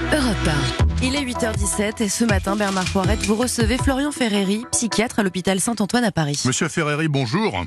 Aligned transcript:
Europe 0.00 0.48
1. 1.00 1.04
Il 1.04 1.16
est 1.16 1.24
8h17 1.24 2.02
et 2.04 2.08
ce 2.08 2.24
matin, 2.24 2.54
Bernard 2.54 2.84
Poirette, 2.92 3.24
vous 3.26 3.34
recevez 3.34 3.76
Florian 3.78 4.12
Ferreri, 4.12 4.64
psychiatre 4.70 5.18
à 5.18 5.22
l'hôpital 5.24 5.58
Saint-Antoine 5.58 6.04
à 6.04 6.12
Paris. 6.12 6.40
Monsieur 6.46 6.68
Ferreri, 6.68 7.08
bonjour. 7.08 7.64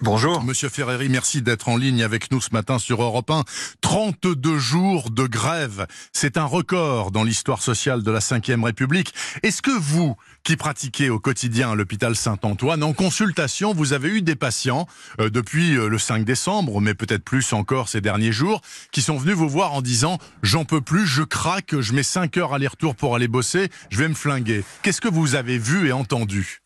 Bonjour. 0.00 0.44
Monsieur 0.44 0.68
Ferreri, 0.68 1.08
merci 1.08 1.42
d'être 1.42 1.68
en 1.68 1.76
ligne 1.76 2.04
avec 2.04 2.30
nous 2.30 2.40
ce 2.40 2.50
matin 2.52 2.78
sur 2.78 3.02
Europe 3.02 3.30
1. 3.30 3.42
32 3.80 4.56
jours 4.56 5.10
de 5.10 5.26
grève. 5.26 5.88
C'est 6.12 6.36
un 6.36 6.44
record 6.44 7.10
dans 7.10 7.24
l'histoire 7.24 7.62
sociale 7.62 8.04
de 8.04 8.10
la 8.12 8.20
Ve 8.20 8.62
République. 8.62 9.12
Est-ce 9.42 9.60
que 9.60 9.76
vous, 9.76 10.14
qui 10.44 10.56
pratiquez 10.56 11.10
au 11.10 11.18
quotidien 11.18 11.72
à 11.72 11.74
l'hôpital 11.74 12.14
Saint-Antoine, 12.14 12.84
en 12.84 12.92
consultation, 12.92 13.74
vous 13.74 13.92
avez 13.92 14.08
eu 14.10 14.22
des 14.22 14.36
patients 14.36 14.86
euh, 15.20 15.30
depuis 15.30 15.76
euh, 15.76 15.88
le 15.88 15.98
5 15.98 16.24
décembre, 16.24 16.80
mais 16.80 16.94
peut-être 16.94 17.24
plus 17.24 17.52
encore 17.52 17.88
ces 17.88 18.00
derniers 18.00 18.32
jours, 18.32 18.60
qui 18.92 19.02
sont 19.02 19.16
venus 19.16 19.34
vous 19.34 19.48
voir 19.48 19.72
en 19.72 19.82
disant 19.82 20.18
j'en 20.44 20.64
peux 20.64 20.80
plus, 20.80 21.08
je 21.08 21.24
craque, 21.24 21.80
je 21.80 21.92
mets 21.92 22.04
5 22.04 22.36
heures 22.36 22.54
aller-retour 22.54 22.94
pour 22.94 23.16
aller 23.16 23.28
bosser, 23.28 23.68
je 23.90 23.98
vais 23.98 24.08
me 24.08 24.14
flinguer. 24.14 24.62
Qu'est-ce 24.82 25.00
que 25.00 25.08
vous 25.08 25.34
avez 25.34 25.58
vu 25.58 25.88
et 25.88 25.92
entendu? 25.92 26.62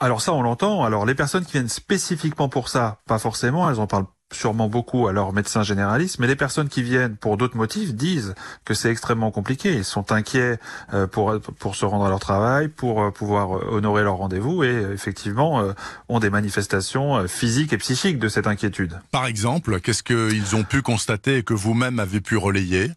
Alors 0.00 0.22
ça, 0.22 0.32
on 0.32 0.42
l'entend. 0.42 0.82
Alors 0.82 1.04
les 1.06 1.14
personnes 1.14 1.44
qui 1.44 1.52
viennent 1.52 1.68
spécifiquement 1.68 2.48
pour 2.48 2.68
ça, 2.68 3.00
pas 3.06 3.18
forcément, 3.18 3.70
elles 3.70 3.80
en 3.80 3.86
parlent 3.86 4.06
sûrement 4.32 4.68
beaucoup 4.68 5.08
à 5.08 5.12
leurs 5.12 5.32
médecins 5.32 5.62
généralistes, 5.62 6.20
mais 6.20 6.26
les 6.26 6.36
personnes 6.36 6.68
qui 6.68 6.82
viennent 6.82 7.16
pour 7.16 7.36
d'autres 7.36 7.56
motifs 7.56 7.94
disent 7.94 8.34
que 8.64 8.74
c'est 8.74 8.90
extrêmement 8.90 9.30
compliqué. 9.30 9.74
Ils 9.74 9.84
sont 9.84 10.12
inquiets 10.12 10.58
euh, 10.94 11.06
pour 11.06 11.38
pour 11.58 11.74
se 11.74 11.84
rendre 11.84 12.06
à 12.06 12.08
leur 12.08 12.20
travail, 12.20 12.68
pour 12.68 13.02
euh, 13.02 13.10
pouvoir 13.10 13.56
euh, 13.56 13.66
honorer 13.72 14.02
leur 14.02 14.16
rendez-vous 14.16 14.62
et 14.62 14.86
effectivement 14.92 15.62
ont 16.08 16.20
des 16.20 16.30
manifestations 16.30 17.26
physiques 17.28 17.72
et 17.72 17.78
psychiques 17.78 18.18
de 18.18 18.28
cette 18.28 18.46
inquiétude. 18.46 19.00
Par 19.10 19.26
exemple, 19.26 19.80
qu'est-ce 19.80 20.02
qu'ils 20.02 20.56
ont 20.56 20.64
pu 20.64 20.80
constater 20.80 21.38
et 21.38 21.42
que 21.42 21.54
vous-même 21.54 21.98
avez 21.98 22.20
pu 22.20 22.36
relayer? 22.36 22.92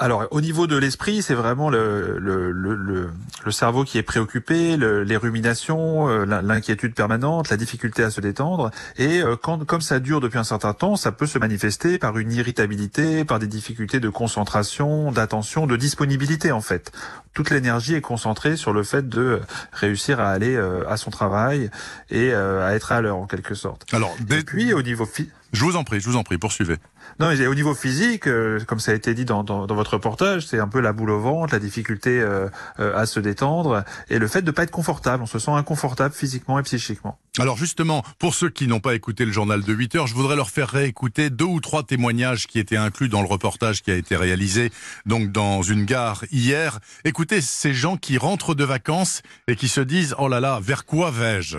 Alors, 0.00 0.26
au 0.30 0.40
niveau 0.40 0.66
de 0.66 0.76
l'esprit, 0.76 1.20
c'est 1.20 1.34
vraiment 1.34 1.68
le, 1.68 2.18
le, 2.18 2.50
le, 2.52 3.10
le, 3.44 3.52
cerveau 3.52 3.84
qui 3.84 3.98
est 3.98 4.02
préoccupé, 4.02 4.78
les 4.78 5.16
ruminations, 5.18 6.08
euh, 6.08 6.24
l'inquiétude 6.24 6.94
permanente, 6.94 7.50
la 7.50 7.58
difficulté 7.58 8.02
à 8.02 8.10
se 8.10 8.22
détendre. 8.22 8.70
Et 8.96 9.20
euh, 9.20 9.36
quand, 9.36 9.62
comme 9.66 9.82
ça 9.82 10.00
dure 10.00 10.22
depuis 10.22 10.38
un 10.38 10.44
certain 10.44 10.72
temps, 10.72 10.96
ça 10.96 11.12
peut 11.12 11.26
se 11.26 11.38
manifester 11.38 11.98
par 11.98 12.16
une 12.16 12.32
irritabilité, 12.32 13.26
par 13.26 13.38
des 13.38 13.46
difficultés 13.46 14.00
de 14.00 14.08
concentration, 14.08 15.12
d'attention, 15.12 15.66
de 15.66 15.76
disponibilité 15.76 16.50
en 16.50 16.62
fait. 16.62 16.92
Toute 17.34 17.50
l'énergie 17.50 17.94
est 17.94 18.00
concentrée 18.00 18.56
sur 18.56 18.72
le 18.72 18.84
fait 18.84 19.06
de 19.06 19.42
réussir 19.70 20.18
à 20.18 20.30
aller 20.30 20.56
euh, 20.56 20.82
à 20.88 20.96
son 20.96 21.10
travail 21.10 21.70
et 22.08 22.32
à 22.32 22.74
être 22.74 22.92
à 22.92 23.02
l'heure 23.02 23.18
en 23.18 23.26
quelque 23.26 23.54
sorte. 23.54 23.84
Alors, 23.92 24.16
et 24.30 24.42
puis 24.44 24.72
au 24.72 24.80
niveau 24.80 25.06
je 25.52 25.64
vous 25.64 25.76
en 25.76 25.84
prie, 25.84 26.00
je 26.00 26.08
vous 26.08 26.16
en 26.16 26.22
prie, 26.22 26.38
poursuivez. 26.38 26.76
Non, 27.18 27.28
mais 27.28 27.46
au 27.46 27.54
niveau 27.54 27.74
physique, 27.74 28.26
euh, 28.26 28.60
comme 28.66 28.80
ça 28.80 28.92
a 28.92 28.94
été 28.94 29.14
dit 29.14 29.24
dans, 29.24 29.44
dans, 29.44 29.66
votre 29.74 29.94
reportage, 29.94 30.46
c'est 30.46 30.58
un 30.58 30.68
peu 30.68 30.80
la 30.80 30.92
boule 30.92 31.10
au 31.10 31.20
ventre, 31.20 31.52
la 31.52 31.58
difficulté 31.58 32.20
euh, 32.20 32.48
euh, 32.78 32.96
à 32.96 33.06
se 33.06 33.20
détendre 33.20 33.84
et 34.08 34.18
le 34.18 34.28
fait 34.28 34.42
de 34.42 34.50
pas 34.50 34.62
être 34.62 34.70
confortable. 34.70 35.22
On 35.22 35.26
se 35.26 35.38
sent 35.38 35.50
inconfortable 35.50 36.14
physiquement 36.14 36.58
et 36.58 36.62
psychiquement. 36.62 37.18
Alors 37.38 37.56
justement, 37.56 38.04
pour 38.18 38.34
ceux 38.34 38.50
qui 38.50 38.66
n'ont 38.66 38.80
pas 38.80 38.94
écouté 38.94 39.24
le 39.24 39.32
journal 39.32 39.62
de 39.62 39.72
8 39.72 39.94
heures, 39.96 40.06
je 40.06 40.14
voudrais 40.14 40.36
leur 40.36 40.50
faire 40.50 40.68
réécouter 40.68 41.30
deux 41.30 41.44
ou 41.44 41.60
trois 41.60 41.82
témoignages 41.82 42.46
qui 42.46 42.58
étaient 42.58 42.76
inclus 42.76 43.08
dans 43.08 43.22
le 43.22 43.28
reportage 43.28 43.82
qui 43.82 43.90
a 43.90 43.96
été 43.96 44.16
réalisé 44.16 44.70
donc 45.06 45.32
dans 45.32 45.62
une 45.62 45.84
gare 45.84 46.24
hier. 46.30 46.80
Écoutez 47.04 47.40
ces 47.40 47.74
gens 47.74 47.96
qui 47.96 48.18
rentrent 48.18 48.54
de 48.54 48.64
vacances 48.64 49.22
et 49.48 49.56
qui 49.56 49.68
se 49.68 49.80
disent 49.80 50.14
oh 50.18 50.28
là 50.28 50.40
là, 50.40 50.58
vers 50.62 50.84
quoi 50.84 51.10
vais-je? 51.10 51.58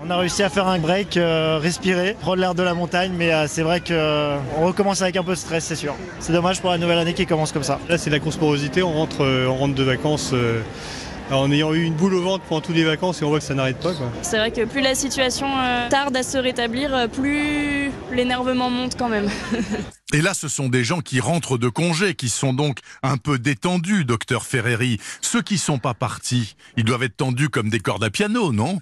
On 0.00 0.10
a 0.10 0.16
réussi 0.16 0.42
à 0.42 0.50
faire 0.50 0.66
un 0.66 0.78
break, 0.78 1.16
euh, 1.16 1.58
respirer, 1.58 2.16
prendre 2.20 2.36
l'air 2.36 2.54
de 2.54 2.62
la 2.62 2.74
montagne, 2.74 3.12
mais 3.16 3.32
euh, 3.32 3.46
c'est 3.48 3.62
vrai 3.62 3.80
qu'on 3.80 3.92
euh, 3.92 4.38
recommence 4.60 5.02
avec 5.02 5.16
un 5.16 5.22
peu 5.22 5.32
de 5.32 5.36
stress, 5.36 5.64
c'est 5.64 5.76
sûr. 5.76 5.94
C'est 6.20 6.32
dommage 6.32 6.60
pour 6.60 6.70
la 6.70 6.78
nouvelle 6.78 6.98
année 6.98 7.14
qui 7.14 7.26
commence 7.26 7.52
comme 7.52 7.62
ça. 7.62 7.78
Là, 7.88 7.96
c'est 7.96 8.10
la 8.10 8.20
course 8.20 8.36
porosité, 8.36 8.82
on 8.82 8.92
rentre, 8.92 9.24
on 9.24 9.54
rentre 9.54 9.74
de 9.74 9.82
vacances. 9.82 10.34
en 11.30 11.50
ayant 11.50 11.72
eu 11.72 11.82
une 11.82 11.94
boule 11.94 12.14
au 12.14 12.22
ventre 12.22 12.44
pendant 12.44 12.60
toutes 12.60 12.76
les 12.76 12.84
vacances 12.84 13.22
et 13.22 13.24
on 13.24 13.30
voit 13.30 13.38
que 13.38 13.44
ça 13.44 13.54
n'arrête 13.54 13.78
pas. 13.78 13.92
C'est 14.20 14.36
vrai 14.36 14.50
que 14.50 14.64
plus 14.66 14.82
la 14.82 14.94
situation 14.94 15.46
tarde 15.88 16.14
à 16.16 16.22
se 16.22 16.36
rétablir, 16.36 17.08
plus 17.10 17.90
l'énervement 18.12 18.68
monte 18.68 18.96
quand 18.98 19.08
même. 19.08 19.30
Et 20.12 20.20
là, 20.20 20.34
ce 20.34 20.48
sont 20.48 20.68
des 20.68 20.84
gens 20.84 21.00
qui 21.00 21.18
rentrent 21.18 21.56
de 21.56 21.68
congé, 21.68 22.14
qui 22.14 22.28
sont 22.28 22.52
donc 22.52 22.80
un 23.02 23.16
peu 23.16 23.38
détendus, 23.38 24.04
docteur 24.04 24.44
Ferreri. 24.44 25.00
Ceux 25.22 25.42
qui 25.42 25.58
sont 25.58 25.78
pas 25.78 25.94
partis, 25.94 26.56
ils 26.76 26.84
doivent 26.84 27.02
être 27.02 27.16
tendus 27.16 27.48
comme 27.48 27.70
des 27.70 27.80
cordes 27.80 28.04
à 28.04 28.10
piano, 28.10 28.52
non? 28.52 28.78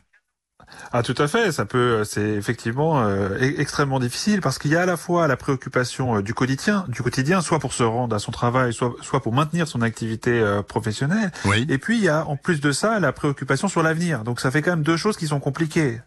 Ah 0.93 1.03
tout 1.03 1.15
à 1.19 1.29
fait, 1.29 1.53
ça 1.53 1.65
peut, 1.65 2.05
c'est 2.05 2.31
effectivement 2.31 3.03
euh, 3.03 3.31
e-, 3.41 3.61
extrêmement 3.61 4.01
difficile 4.01 4.41
parce 4.41 4.59
qu'il 4.59 4.71
y 4.71 4.77
a 4.77 4.83
à 4.83 4.87
la 4.87 4.97
fois 4.97 5.27
la 5.27 5.37
préoccupation 5.37 6.17
euh, 6.17 6.23
du 6.23 6.35
quotidien, 6.35 6.85
du 6.89 7.03
quotidien, 7.03 7.41
soit 7.41 7.59
pour 7.59 7.73
se 7.73 7.83
rendre 7.83 8.15
à 8.15 8.19
son 8.19 8.33
travail, 8.33 8.73
soit 8.73 8.95
soit 9.01 9.21
pour 9.21 9.33
maintenir 9.33 9.69
son 9.69 9.83
activité 9.83 10.31
euh, 10.31 10.63
professionnelle. 10.63 11.31
Oui. 11.45 11.67
Et 11.69 11.79
puis 11.79 11.99
il 11.99 12.05
y 12.05 12.09
a 12.09 12.27
en 12.27 12.37
plus 12.37 12.61
de 12.61 12.73
ça 12.73 13.01
la 13.01 13.13
préoccupation 13.13 13.69
sur 13.69 13.83
l'avenir. 13.83 14.25
Donc 14.25 14.41
ça 14.41 14.51
fait 14.51 14.63
quand 14.63 14.73
même 14.73 14.83
deux 14.83 14.97
choses 14.97 15.17
qui 15.17 15.27
sont 15.27 15.41
compliquées. 15.41 16.01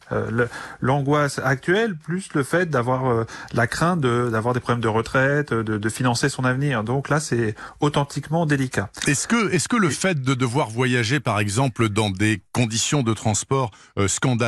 L'angoisse 0.81 1.39
actuelle 1.43 1.95
plus 1.95 2.29
le 2.33 2.43
fait 2.43 2.69
d'avoir 2.69 3.25
la 3.53 3.67
crainte 3.67 4.01
d'avoir 4.01 4.53
des 4.53 4.59
problèmes 4.59 4.81
de 4.81 4.87
retraite, 4.87 5.53
de, 5.53 5.77
de 5.77 5.89
financer 5.89 6.29
son 6.29 6.45
avenir. 6.45 6.83
Donc 6.83 7.09
là 7.09 7.19
c'est 7.19 7.55
authentiquement 7.79 8.45
délicat. 8.45 8.89
Est-ce 9.07 9.27
que 9.27 9.51
est-ce 9.51 9.67
que 9.67 9.75
le 9.75 9.89
fait 9.89 10.22
de 10.22 10.33
devoir 10.33 10.69
voyager 10.69 11.19
par 11.19 11.39
exemple 11.39 11.89
dans 11.89 12.09
des 12.09 12.41
conditions 12.53 13.03
de 13.03 13.13
transport 13.13 13.72
scandaleuses 14.07 14.44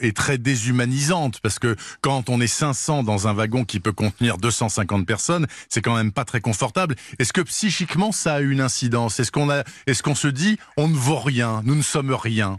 est 0.00 0.16
très 0.16 0.38
déshumanisante 0.38 1.40
parce 1.40 1.58
que 1.58 1.76
quand 2.00 2.28
on 2.28 2.40
est 2.40 2.46
500 2.46 3.02
dans 3.02 3.28
un 3.28 3.32
wagon 3.32 3.64
qui 3.64 3.80
peut 3.80 3.92
contenir 3.92 4.38
250 4.38 5.06
personnes, 5.06 5.46
c'est 5.68 5.82
quand 5.82 5.96
même 5.96 6.12
pas 6.12 6.24
très 6.24 6.40
confortable. 6.40 6.94
Est-ce 7.18 7.32
que 7.32 7.40
psychiquement 7.40 8.12
ça 8.12 8.34
a 8.34 8.40
une 8.40 8.60
incidence? 8.60 9.20
Est-ce 9.20 9.32
qu'on 9.32 9.50
a, 9.50 9.64
est-ce 9.86 10.02
qu'on 10.02 10.14
se 10.14 10.28
dit 10.28 10.58
on 10.76 10.88
ne 10.88 10.94
vaut 10.96 11.20
rien, 11.20 11.62
nous 11.64 11.74
ne 11.74 11.82
sommes 11.82 12.12
rien? 12.12 12.58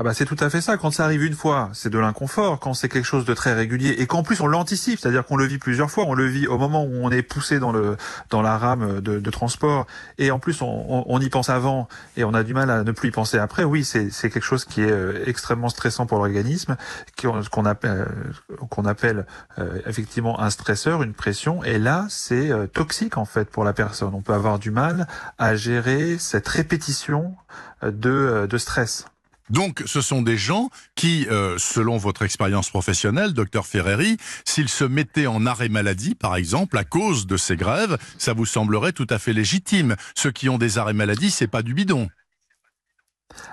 Ah 0.00 0.04
bah 0.04 0.14
c'est 0.14 0.26
tout 0.26 0.36
à 0.38 0.48
fait 0.48 0.60
ça. 0.60 0.76
Quand 0.76 0.92
ça 0.92 1.04
arrive 1.04 1.24
une 1.24 1.34
fois, 1.34 1.70
c'est 1.72 1.90
de 1.90 1.98
l'inconfort. 1.98 2.60
Quand 2.60 2.72
c'est 2.72 2.88
quelque 2.88 3.04
chose 3.04 3.24
de 3.24 3.34
très 3.34 3.52
régulier 3.52 3.96
et 3.98 4.06
qu'en 4.06 4.22
plus 4.22 4.40
on 4.40 4.46
l'anticipe, 4.46 5.00
c'est-à-dire 5.00 5.24
qu'on 5.26 5.36
le 5.36 5.44
vit 5.44 5.58
plusieurs 5.58 5.90
fois, 5.90 6.04
on 6.06 6.14
le 6.14 6.24
vit 6.24 6.46
au 6.46 6.56
moment 6.56 6.84
où 6.84 6.94
on 7.02 7.10
est 7.10 7.22
poussé 7.22 7.58
dans 7.58 7.72
le 7.72 7.96
dans 8.30 8.40
la 8.40 8.56
rame 8.58 9.00
de, 9.00 9.18
de 9.18 9.30
transport 9.30 9.88
et 10.18 10.30
en 10.30 10.38
plus 10.38 10.62
on, 10.62 11.04
on, 11.04 11.20
y 11.20 11.28
pense 11.30 11.48
avant 11.48 11.88
et 12.16 12.22
on 12.22 12.32
a 12.32 12.44
du 12.44 12.54
mal 12.54 12.70
à 12.70 12.84
ne 12.84 12.92
plus 12.92 13.08
y 13.08 13.10
penser 13.10 13.38
après. 13.38 13.64
Oui, 13.64 13.84
c'est 13.84 14.10
c'est 14.10 14.30
quelque 14.30 14.44
chose 14.44 14.64
qui 14.64 14.82
est 14.82 14.90
euh, 14.90 15.24
extrêmement 15.26 15.68
stressant 15.68 16.06
pour 16.06 16.18
l'organisme, 16.18 16.76
qu'on 17.20 17.64
appelle 17.64 18.06
euh, 18.52 18.56
qu'on 18.70 18.84
appelle 18.84 19.26
euh, 19.58 19.80
effectivement 19.84 20.38
un 20.38 20.50
stresseur, 20.50 21.02
une 21.02 21.12
pression. 21.12 21.64
Et 21.64 21.80
là, 21.80 22.06
c'est 22.08 22.52
toxique 22.72 23.18
en 23.18 23.24
fait 23.24 23.50
pour 23.50 23.64
la 23.64 23.72
personne. 23.72 24.14
On 24.14 24.22
peut 24.22 24.34
avoir 24.34 24.60
du 24.60 24.70
mal 24.70 25.08
à 25.38 25.56
gérer 25.56 26.18
cette 26.18 26.46
répétition 26.46 27.34
de 27.82 28.46
de 28.48 28.58
stress. 28.58 29.04
Donc, 29.50 29.82
ce 29.86 30.00
sont 30.00 30.22
des 30.22 30.36
gens 30.36 30.70
qui, 30.94 31.26
euh, 31.30 31.56
selon 31.58 31.96
votre 31.96 32.22
expérience 32.22 32.70
professionnelle, 32.70 33.32
docteur 33.32 33.66
Ferreri, 33.66 34.16
s'ils 34.44 34.68
se 34.68 34.84
mettaient 34.84 35.26
en 35.26 35.46
arrêt 35.46 35.68
maladie, 35.68 36.14
par 36.14 36.36
exemple, 36.36 36.76
à 36.78 36.84
cause 36.84 37.26
de 37.26 37.36
ces 37.36 37.56
grèves, 37.56 37.98
ça 38.18 38.32
vous 38.32 38.46
semblerait 38.46 38.92
tout 38.92 39.06
à 39.10 39.18
fait 39.18 39.32
légitime. 39.32 39.96
Ceux 40.14 40.30
qui 40.30 40.48
ont 40.48 40.58
des 40.58 40.78
arrêts 40.78 40.92
maladie, 40.92 41.30
c'est 41.30 41.48
pas 41.48 41.62
du 41.62 41.74
bidon. 41.74 42.08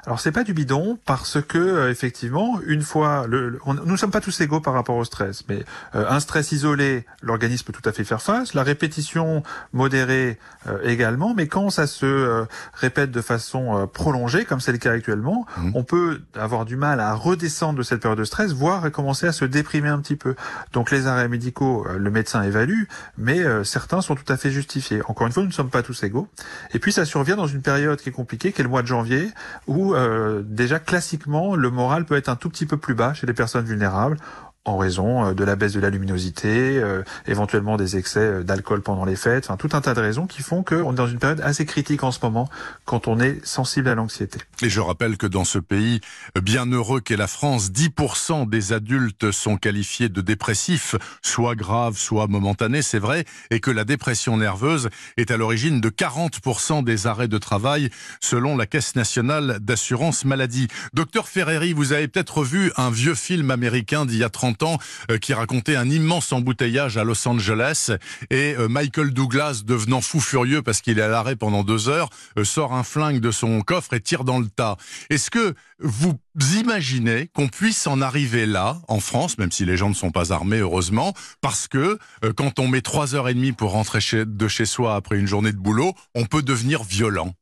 Alors 0.06 0.19
c'est 0.19 0.31
pas 0.31 0.44
du 0.44 0.53
bidon 0.53 0.97
parce 1.06 1.41
que 1.41 1.57
euh, 1.57 1.91
effectivement 1.91 2.59
une 2.66 2.81
fois 2.81 3.25
le, 3.28 3.59
nous 3.66 3.85
ne 3.85 3.97
sommes 3.97 4.12
pas 4.12 4.22
tous 4.22 4.40
égaux 4.41 4.59
par 4.59 4.73
rapport 4.73 4.96
au 4.96 5.03
stress 5.03 5.44
mais 5.50 5.63
euh, 5.96 6.06
un 6.09 6.19
stress 6.19 6.51
isolé 6.51 7.06
l'organisme 7.22 7.66
peut 7.66 7.73
tout 7.73 7.88
à 7.88 7.91
fait 7.91 8.03
faire 8.03 8.22
face 8.22 8.53
la 8.53 8.63
répétition 8.63 9.44
modérée 9.74 10.38
euh, 10.68 10.79
également 10.84 11.34
mais 11.35 11.47
quand 11.47 11.69
ça 11.69 11.88
se 11.88 12.45
répète 12.74 13.12
de 13.12 13.22
façon 13.22 13.90
prolongée 13.91 14.45
comme 14.45 14.59
c'est 14.59 14.72
le 14.72 14.78
cas 14.78 14.91
actuellement 14.91 15.45
mmh. 15.57 15.72
on 15.74 15.84
peut 15.84 16.22
avoir 16.35 16.66
du 16.66 16.75
mal 16.75 17.00
à 17.00 17.13
redescendre 17.13 17.79
de 17.79 17.84
cette 17.84 18.01
période 18.01 18.19
de 18.19 18.24
stress 18.24 18.53
voire 18.53 18.91
commencer 18.91 19.28
à 19.28 19.31
se 19.31 19.45
déprimer 19.45 19.90
un 19.90 20.00
petit 20.00 20.16
peu. 20.16 20.35
Donc 20.74 20.91
les 20.91 21.07
arrêts 21.07 21.28
médicaux 21.28 21.85
le 21.97 22.12
médecin 22.12 22.44
évalue 22.44 22.84
mais 23.18 23.44
certains 23.63 24.01
sont 24.01 24.16
tout 24.16 24.31
à 24.31 24.38
fait 24.38 24.51
justifiés. 24.51 25.01
Encore 25.07 25.28
une 25.28 25.34
fois 25.34 25.44
nous 25.44 25.50
ne 25.50 25.53
sommes 25.53 25.69
pas 25.69 25.84
tous 25.84 26.03
égaux. 26.03 26.28
Et 26.74 26.79
puis 26.79 26.91
ça 26.91 27.06
survient 27.06 27.36
dans 27.36 27.48
une 27.48 27.62
période 27.62 28.00
qui 28.00 28.10
est 28.10 28.13
compliquée 28.13 28.51
qui 28.51 28.62
est 28.62 28.63
le 28.63 28.69
mois 28.69 28.81
de 28.81 28.88
janvier 28.88 29.30
où 29.68 29.75
euh, 29.75 30.42
déjà 30.44 30.80
classiquement 30.80 31.56
le 31.56 31.69
moral 31.69 32.06
peut 32.06 32.16
être 32.16 32.30
un 32.30 32.36
tout 32.36 32.50
petit 32.50 32.66
peu 32.66 32.77
plus 32.77 32.95
bas 32.95 33.13
chez 33.13 33.27
les 33.27 33.33
personnes 33.33 33.66
vulnérables 33.66 34.18
en 34.65 34.77
raison 34.77 35.27
euh, 35.27 35.33
de 35.33 35.44
la 35.44 35.56
baisse 35.56 35.73
de 35.73 35.79
la 35.79 35.89
luminosité, 35.89 36.77
euh, 36.77 37.03
éventuellement 37.27 37.77
des 37.77 37.97
excès 37.97 38.19
euh, 38.19 38.44
d'alcool 38.44 38.81
pendant 38.81 39.06
les 39.06 39.15
fêtes, 39.15 39.45
enfin 39.45 39.57
tout 39.57 39.69
un 39.73 39.81
tas 39.81 39.94
de 39.94 40.01
raisons 40.01 40.25
qui 40.25 40.41
font 40.41 40.63
qu'on 40.63 40.91
est 40.91 40.95
dans 40.95 41.07
une 41.07 41.19
période 41.19 41.41
assez 41.41 41.65
critique 41.65 42.03
en 42.03 42.12
ce 42.12 42.19
moment 42.21 42.50
quand 42.85 43.07
on 43.07 43.19
est 43.19 43.45
sensible 43.45 43.88
à 43.89 43.95
l'anxiété. 43.95 44.39
Et 44.62 44.69
je 44.69 44.79
rappelle 44.81 45.17
que 45.17 45.27
dans 45.27 45.45
ce 45.45 45.59
pays 45.59 46.01
bien 46.41 46.65
heureux 46.65 47.00
qu'est 47.00 47.15
la 47.15 47.27
France, 47.27 47.69
10% 47.71 48.50
des 48.50 48.73
adultes 48.73 49.31
sont 49.31 49.57
qualifiés 49.57 50.09
de 50.09 50.21
dépressifs, 50.21 50.95
soit 51.21 51.56
graves, 51.56 51.97
soit 51.97 52.27
momentanés, 52.27 52.81
c'est 52.81 53.00
vrai, 53.00 53.25
et 53.51 53.59
que 53.59 53.71
la 53.71 53.83
dépression 53.83 54.38
nerveuse 54.38 54.89
est 55.17 55.29
à 55.29 55.38
l'origine 55.38 55.79
de 55.79 55.89
40% 55.89 56.83
des 56.83 57.07
arrêts 57.07 57.27
de 57.27 57.38
travail 57.38 57.89
selon 58.19 58.57
la 58.57 58.65
Caisse 58.65 58.95
nationale 58.95 59.59
d'assurance 59.62 60.25
maladie. 60.25 60.67
Docteur 60.94 61.27
Ferreri, 61.27 61.73
vous 61.73 61.94
avez 61.94 62.07
peut-être 62.07 62.44
vu 62.44 62.71
un 62.77 62.89
vieux 62.89 63.15
film 63.15 63.51
américain 63.51 64.06
d'il 64.06 64.17
y 64.17 64.23
a 64.23 64.29
30 64.29 64.55
50 64.56 64.63
ans 64.63 64.78
euh, 65.12 65.18
qui 65.18 65.34
racontait 65.34 65.75
un 65.75 65.90
immense 65.90 66.31
embouteillage 66.31 66.98
à 66.98 67.04
Los 67.04 67.28
Angeles 67.28 67.92
et 68.30 68.56
euh, 68.57 68.68
Michael 68.68 69.12
Douglas, 69.12 69.62
devenant 69.66 70.02
fou 70.02 70.19
furieux 70.19 70.62
parce 70.62 70.81
qu'il 70.81 71.00
est 71.00 71.02
à 71.02 71.07
l'arrêt 71.07 71.36
pendant 71.36 71.63
deux 71.63 71.90
heures, 71.90 72.10
euh, 72.38 72.44
sort 72.44 72.74
un 72.74 72.84
flingue 72.84 73.19
de 73.19 73.31
son 73.31 73.62
coffre 73.62 73.94
et 73.94 74.00
tire 74.00 74.24
dans 74.24 74.40
le 74.40 74.48
tas. 74.48 74.78
Est-ce 75.10 75.30
que 75.30 75.54
vous 75.80 76.18
imaginez 76.57 77.30
qu'on 77.34 77.48
puisse 77.48 77.88
en 77.88 78.02
arriver 78.02 78.46
là, 78.46 78.78
en 78.88 79.00
France, 79.00 79.38
même 79.38 79.52
si 79.52 79.66
les 79.66 79.78
gens 79.78 79.90
ne 79.90 79.96
sont 79.96 80.12
pas 80.12 80.31
armés, 80.31 80.60
heureusement, 80.60 81.13
parce 81.42 81.68
que 81.68 81.98
quand 82.36 82.60
on 82.60 82.68
met 82.68 82.81
trois 82.81 83.16
heures 83.16 83.30
et 83.30 83.34
demie 83.34 83.51
pour 83.51 83.72
rentrer 83.72 84.00
de 84.25 84.48
chez 84.48 84.66
soi 84.66 84.96
après 84.96 85.18
une 85.18 85.28
journée 85.28 85.51
de 85.51 85.58
boulot, 85.58 85.94
on 86.13 86.25
peut 86.25 86.42
devenir 86.42 86.84
violent? 86.84 87.34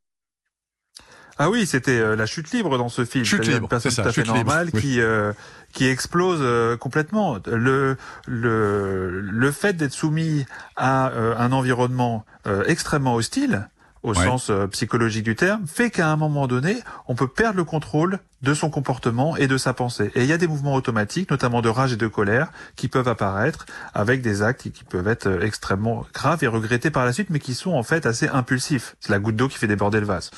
Ah 1.38 1.50
oui, 1.50 1.66
c'était 1.66 2.00
euh, 2.00 2.16
la 2.16 2.26
chute 2.26 2.52
libre 2.52 2.78
dans 2.78 2.90
ce 2.90 3.06
film. 3.06 3.26
Chute 3.26 3.48
libre, 3.48 3.68
personne 3.68 3.92
ça, 3.92 4.04
tout 4.04 4.10
à 4.10 4.12
fait 4.12 4.24
normale 4.24 4.72
qui 4.72 5.02
euh, 5.02 5.34
qui 5.72 5.88
explose 5.88 6.40
euh, 6.42 6.78
complètement. 6.78 7.38
Le 7.48 7.98
le 8.28 9.20
le 9.20 9.52
fait 9.52 9.74
d'être 9.74 9.94
soumis 9.94 10.46
à 10.76 11.12
un 11.38 11.52
environnement 11.52 12.26
extrêmement 12.68 13.16
hostile 13.16 13.68
au 14.04 14.14
sens 14.14 14.52
psychologique 14.72 15.24
du 15.24 15.36
terme, 15.36 15.66
fait 15.66 15.90
qu'à 15.90 16.10
un 16.10 16.18
moment 16.18 16.46
donné, 16.46 16.76
on 17.08 17.16
peut 17.16 17.30
perdre 17.30 17.56
le 17.56 17.64
contrôle 17.64 18.20
de 18.42 18.54
son 18.54 18.70
comportement 18.70 19.38
et 19.38 19.48
de 19.48 19.58
sa 19.58 19.74
pensée. 19.74 20.12
Et 20.16 20.24
il 20.24 20.28
y 20.28 20.34
a 20.34 20.38
des 20.38 20.48
mouvements 20.48 20.74
automatiques, 20.74 21.32
notamment 21.32 21.62
de 21.62 21.70
rage 21.70 21.94
et 21.94 21.96
de 21.96 22.08
colère, 22.08 22.52
qui 22.76 22.90
peuvent 22.90 23.08
apparaître 23.08 23.66
avec 23.94 24.22
des 24.22 24.42
actes 24.42 24.70
qui 24.72 24.84
peuvent 24.84 25.08
être 25.08 25.42
extrêmement 25.42 26.06
graves 26.14 26.44
et 26.44 26.48
regrettés 26.48 26.92
par 26.92 27.06
la 27.06 27.14
suite, 27.14 27.30
mais 27.30 27.40
qui 27.40 27.54
sont 27.54 27.72
en 27.72 27.84
fait 27.84 28.06
assez 28.06 28.28
impulsifs. 28.28 28.98
C'est 29.00 29.14
la 29.14 29.20
goutte 29.20 29.38
d'eau 29.38 29.48
qui 29.48 29.58
fait 29.58 29.68
déborder 29.68 30.02
le 30.02 30.06
vase. 30.06 30.32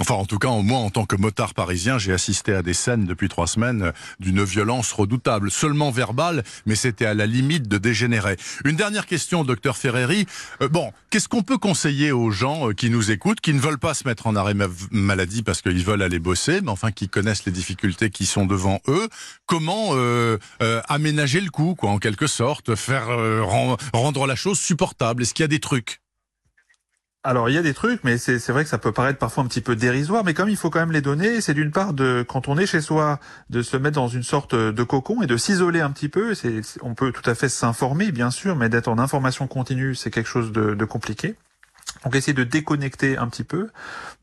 Enfin, 0.00 0.14
en 0.14 0.24
tout 0.24 0.38
cas, 0.38 0.50
moi, 0.50 0.78
en 0.78 0.90
tant 0.90 1.06
que 1.06 1.16
motard 1.16 1.54
parisien, 1.54 1.98
j'ai 1.98 2.12
assisté 2.12 2.54
à 2.54 2.62
des 2.62 2.74
scènes 2.74 3.04
depuis 3.04 3.28
trois 3.28 3.48
semaines 3.48 3.92
d'une 4.20 4.44
violence 4.44 4.92
redoutable, 4.92 5.50
seulement 5.50 5.90
verbale, 5.90 6.44
mais 6.66 6.76
c'était 6.76 7.06
à 7.06 7.14
la 7.14 7.26
limite 7.26 7.66
de 7.66 7.78
dégénérer. 7.78 8.36
Une 8.64 8.76
dernière 8.76 9.06
question, 9.06 9.42
docteur 9.44 9.76
Ferreri. 9.76 10.26
Euh, 10.62 10.68
bon, 10.68 10.92
qu'est-ce 11.10 11.28
qu'on 11.28 11.42
peut 11.42 11.58
conseiller 11.58 12.12
aux 12.12 12.30
gens 12.30 12.68
euh, 12.68 12.74
qui 12.74 12.90
nous 12.90 13.10
écoutent, 13.10 13.40
qui 13.40 13.52
ne 13.52 13.60
veulent 13.60 13.78
pas 13.78 13.94
se 13.94 14.06
mettre 14.06 14.28
en 14.28 14.36
arrêt 14.36 14.54
maladie 14.92 15.42
parce 15.42 15.62
qu'ils 15.62 15.84
veulent 15.84 16.02
aller 16.02 16.20
bosser, 16.20 16.60
mais 16.60 16.70
enfin 16.70 16.92
qui 16.92 17.08
connaissent 17.08 17.44
les 17.44 17.52
difficultés 17.52 18.10
qui 18.10 18.26
sont 18.26 18.46
devant 18.46 18.80
eux? 18.86 19.08
Comment 19.46 19.90
euh, 19.92 20.38
aménager 20.88 21.40
le 21.40 21.50
coup, 21.50 21.74
quoi, 21.74 21.90
en 21.90 21.98
quelque 21.98 22.26
sorte, 22.26 22.76
faire 22.76 23.08
rendre 23.92 24.26
la 24.26 24.36
chose 24.36 24.58
supportable? 24.58 25.22
Est-ce 25.22 25.34
qu'il 25.34 25.42
y 25.42 25.44
a 25.44 25.48
des 25.48 25.60
trucs? 25.60 26.00
Alors 27.24 27.48
il 27.50 27.54
y 27.54 27.58
a 27.58 27.62
des 27.62 27.74
trucs, 27.74 28.04
mais 28.04 28.16
c'est 28.16 28.48
vrai 28.48 28.62
que 28.64 28.70
ça 28.70 28.78
peut 28.78 28.92
paraître 28.92 29.18
parfois 29.18 29.42
un 29.42 29.46
petit 29.48 29.60
peu 29.60 29.76
dérisoire, 29.76 30.24
mais 30.24 30.34
comme 30.34 30.48
il 30.48 30.56
faut 30.56 30.70
quand 30.70 30.78
même 30.78 30.92
les 30.92 31.00
donner, 31.00 31.40
c'est 31.40 31.52
d'une 31.52 31.72
part 31.72 31.92
de 31.92 32.24
quand 32.26 32.48
on 32.48 32.56
est 32.56 32.66
chez 32.66 32.80
soi, 32.80 33.18
de 33.50 33.60
se 33.60 33.76
mettre 33.76 33.96
dans 33.96 34.08
une 34.08 34.22
sorte 34.22 34.54
de 34.54 34.82
cocon 34.84 35.20
et 35.22 35.26
de 35.26 35.36
s'isoler 35.36 35.80
un 35.80 35.90
petit 35.90 36.08
peu. 36.08 36.32
On 36.82 36.94
peut 36.94 37.12
tout 37.12 37.28
à 37.28 37.34
fait 37.34 37.48
s'informer, 37.48 38.12
bien 38.12 38.30
sûr, 38.30 38.56
mais 38.56 38.68
d'être 38.68 38.88
en 38.88 38.98
information 38.98 39.46
continue, 39.46 39.94
c'est 39.94 40.10
quelque 40.10 40.28
chose 40.28 40.52
de, 40.52 40.74
de 40.74 40.84
compliqué. 40.84 41.34
Donc 42.04 42.14
essayer 42.14 42.34
de 42.34 42.44
déconnecter 42.44 43.18
un 43.18 43.28
petit 43.28 43.44
peu. 43.44 43.68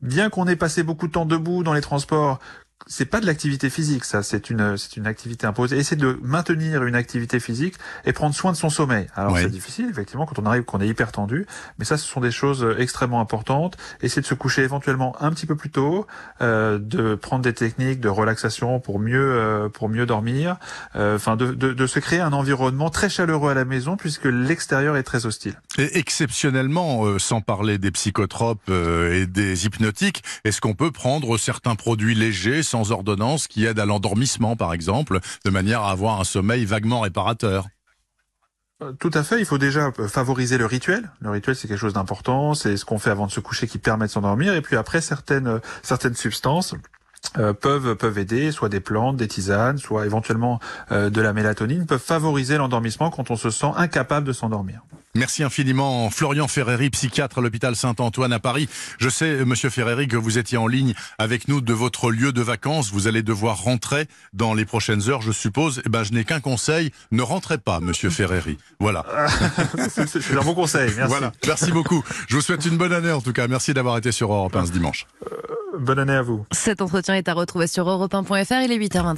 Bien 0.01 0.29
qu'on 0.29 0.47
ait 0.47 0.55
passé 0.55 0.81
beaucoup 0.83 1.07
de 1.07 1.11
temps 1.11 1.25
debout 1.25 1.63
dans 1.63 1.73
les 1.73 1.81
transports, 1.81 2.39
c'est 2.87 3.05
pas 3.05 3.19
de 3.19 3.25
l'activité 3.25 3.69
physique, 3.69 4.05
ça, 4.05 4.23
c'est 4.23 4.49
une, 4.49 4.77
c'est 4.77 4.97
une 4.97 5.07
activité 5.07 5.47
imposée. 5.47 5.77
Essayer 5.77 5.97
de 5.97 6.19
maintenir 6.21 6.83
une 6.83 6.95
activité 6.95 7.39
physique 7.39 7.75
et 8.05 8.13
prendre 8.13 8.35
soin 8.35 8.51
de 8.51 8.57
son 8.57 8.69
sommeil. 8.69 9.07
Alors 9.15 9.37
c'est 9.37 9.49
difficile, 9.49 9.87
effectivement, 9.89 10.25
quand 10.25 10.39
on 10.39 10.45
arrive, 10.45 10.63
qu'on 10.63 10.81
est 10.81 10.87
hyper 10.87 11.11
tendu, 11.11 11.45
mais 11.79 11.85
ça, 11.85 11.97
ce 11.97 12.05
sont 12.05 12.21
des 12.21 12.31
choses 12.31 12.67
extrêmement 12.77 13.19
importantes. 13.19 13.77
Essayer 14.01 14.21
de 14.21 14.27
se 14.27 14.33
coucher 14.33 14.63
éventuellement 14.63 15.15
un 15.21 15.31
petit 15.31 15.45
peu 15.45 15.55
plus 15.55 15.71
tôt, 15.71 16.07
euh, 16.41 16.77
de 16.79 17.15
prendre 17.15 17.43
des 17.43 17.53
techniques 17.53 17.99
de 17.99 18.09
relaxation 18.09 18.79
pour 18.79 18.99
mieux, 18.99 19.33
euh, 19.35 19.69
pour 19.69 19.89
mieux 19.89 20.05
dormir. 20.05 20.57
Euh, 20.95 21.15
enfin, 21.15 21.35
de, 21.35 21.53
de, 21.53 21.73
de, 21.73 21.87
se 21.87 21.99
créer 21.99 22.19
un 22.19 22.33
environnement 22.33 22.89
très 22.89 23.09
chaleureux 23.09 23.51
à 23.51 23.53
la 23.53 23.65
maison 23.65 23.97
puisque 23.97 24.25
l'extérieur 24.25 24.97
est 24.97 25.03
très 25.03 25.25
hostile. 25.25 25.55
Et 25.77 25.97
exceptionnellement, 25.97 27.05
euh, 27.05 27.19
sans 27.19 27.41
parler 27.41 27.77
des 27.77 27.91
psychotropes 27.91 28.69
euh, 28.69 29.21
et 29.21 29.25
des 29.25 29.65
hypnotiques, 29.65 30.23
est-ce 30.43 30.61
qu'on 30.61 30.73
peut 30.73 30.91
prendre 30.91 31.37
certains 31.37 31.75
produits 31.75 32.15
légers 32.15 32.63
sans 32.63 32.74
ordonnance 32.83 33.47
qui 33.47 33.65
aide 33.65 33.79
à 33.79 33.85
l'endormissement, 33.85 34.55
par 34.55 34.73
exemple, 34.73 35.19
de 35.43 35.49
manière 35.49 35.81
à 35.81 35.91
avoir 35.91 36.19
un 36.19 36.23
sommeil 36.23 36.65
vaguement 36.65 37.01
réparateur. 37.01 37.65
Euh, 38.83 38.91
tout 38.93 39.11
à 39.13 39.23
fait, 39.23 39.39
il 39.39 39.45
faut 39.45 39.57
déjà 39.57 39.91
euh, 39.99 40.07
favoriser 40.07 40.57
le 40.57 40.65
rituel. 40.65 41.09
Le 41.21 41.29
rituel, 41.29 41.55
c'est 41.55 41.67
quelque 41.67 41.79
chose 41.79 41.93
d'important, 41.93 42.53
c'est 42.53 42.75
ce 42.75 42.83
qu'on 42.83 42.99
fait 42.99 43.09
avant 43.09 43.25
de 43.25 43.31
se 43.31 43.39
coucher 43.39 43.67
qui 43.67 43.77
permet 43.77 44.07
de 44.07 44.11
s'endormir. 44.11 44.53
Et 44.53 44.61
puis 44.61 44.75
après, 44.75 44.99
certaines, 44.99 45.47
euh, 45.47 45.59
certaines 45.81 46.15
substances 46.15 46.75
peuvent 47.61 47.95
peuvent 47.95 48.17
aider, 48.17 48.51
soit 48.51 48.69
des 48.69 48.79
plantes, 48.79 49.17
des 49.17 49.27
tisanes, 49.27 49.77
soit 49.77 50.05
éventuellement 50.05 50.59
de 50.91 51.21
la 51.21 51.33
mélatonine, 51.33 51.85
peuvent 51.85 51.99
favoriser 51.99 52.57
l'endormissement 52.57 53.09
quand 53.09 53.31
on 53.31 53.35
se 53.35 53.49
sent 53.49 53.71
incapable 53.75 54.27
de 54.27 54.33
s'endormir. 54.33 54.81
Merci 55.15 55.43
infiniment, 55.43 56.09
Florian 56.09 56.49
Ferreri, 56.49 56.89
psychiatre 56.89 57.37
à 57.37 57.41
l'hôpital 57.41 57.73
Saint-Antoine 57.77 58.33
à 58.33 58.39
Paris. 58.39 58.67
Je 58.99 59.07
sais, 59.07 59.29
euh, 59.29 59.45
Monsieur 59.45 59.69
Ferreri, 59.69 60.09
que 60.09 60.17
vous 60.17 60.37
étiez 60.37 60.57
en 60.57 60.67
ligne 60.67 60.93
avec 61.17 61.47
nous 61.47 61.61
de 61.61 61.71
votre 61.71 62.11
lieu 62.11 62.33
de 62.33 62.41
vacances. 62.41 62.91
Vous 62.91 63.07
allez 63.07 63.23
devoir 63.23 63.61
rentrer 63.61 64.07
dans 64.33 64.53
les 64.53 64.65
prochaines 64.65 65.09
heures, 65.09 65.21
je 65.21 65.31
suppose. 65.31 65.81
Eh 65.85 65.89
ben, 65.89 66.03
je 66.03 66.11
n'ai 66.11 66.25
qu'un 66.25 66.41
conseil 66.41 66.91
ne 67.11 67.21
rentrez 67.21 67.57
pas, 67.57 67.79
Monsieur 67.79 68.09
Ferreri. 68.09 68.57
Voilà. 68.81 69.05
C'est 69.89 70.37
un 70.37 70.43
bon 70.43 70.53
conseil. 70.53 70.91
Merci. 70.97 71.09
Voilà. 71.09 71.31
Merci 71.47 71.71
beaucoup. 71.71 72.03
Je 72.27 72.35
vous 72.35 72.41
souhaite 72.41 72.65
une 72.65 72.75
bonne 72.75 72.93
année 72.93 73.11
en 73.11 73.21
tout 73.21 73.33
cas. 73.33 73.47
Merci 73.47 73.73
d'avoir 73.73 73.97
été 73.97 74.11
sur 74.11 74.33
Europe 74.33 74.53
1 74.53 74.65
ce 74.65 74.71
dimanche. 74.73 75.07
Bonne 75.79 75.99
année 75.99 76.13
à 76.13 76.21
vous. 76.21 76.45
Cet 76.51 76.81
entretien 76.81 77.15
est 77.15 77.27
à 77.27 77.33
retrouver 77.33 77.67
sur 77.67 77.85
europe1.fr. 77.87 78.61
Il 78.63 78.71
est 78.71 78.77
8h25. 78.77 79.17